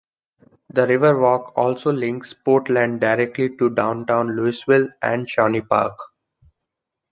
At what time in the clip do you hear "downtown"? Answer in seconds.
3.69-4.35